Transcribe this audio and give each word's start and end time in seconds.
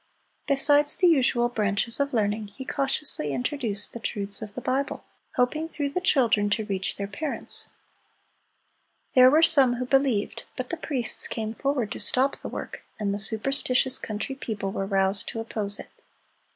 Besides 0.47 0.97
the 0.97 1.05
usual 1.05 1.47
branches 1.47 1.99
of 1.99 2.11
learning, 2.11 2.47
he 2.47 2.65
cautiously 2.65 3.31
introduced 3.31 3.93
the 3.93 3.99
truths 3.99 4.41
of 4.41 4.55
the 4.55 4.59
Bible, 4.61 5.03
hoping 5.35 5.67
through 5.67 5.89
the 5.89 6.01
children 6.01 6.49
to 6.49 6.65
reach 6.65 6.95
their 6.95 7.05
parents. 7.05 7.67
There 9.13 9.29
were 9.29 9.43
some 9.43 9.75
who 9.75 9.85
believed, 9.85 10.45
but 10.55 10.71
the 10.71 10.77
priests 10.77 11.27
came 11.27 11.53
forward 11.53 11.91
to 11.91 11.99
stop 11.99 12.37
the 12.37 12.49
work, 12.49 12.81
and 12.99 13.13
the 13.13 13.19
superstitious 13.19 13.99
country 13.99 14.33
people 14.33 14.71
were 14.71 14.87
roused 14.87 15.27
to 15.29 15.39
oppose 15.39 15.77
it. 15.77 15.89